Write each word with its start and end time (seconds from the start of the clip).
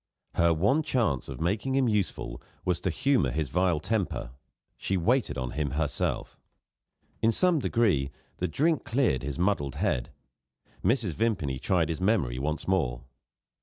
Her 0.33 0.51
one 0.51 0.81
chance 0.81 1.29
of 1.29 1.39
making 1.39 1.75
him 1.75 1.87
useful 1.87 2.41
was 2.65 2.81
to 2.81 2.89
humour 2.89 3.29
his 3.29 3.49
vile 3.49 3.79
temper; 3.79 4.31
she 4.75 4.97
waited 4.97 5.37
on 5.37 5.51
him 5.51 5.69
herself. 5.73 6.39
In 7.21 7.31
some 7.31 7.59
degree, 7.59 8.09
the 8.37 8.47
drink 8.47 8.83
cleared 8.83 9.21
his 9.21 9.37
muddled 9.37 9.75
head. 9.75 10.09
Mrs. 10.83 11.11
Vimpany 11.13 11.59
tried 11.59 11.89
his 11.89 12.01
memory 12.01 12.39
once 12.39 12.67
more. 12.67 13.03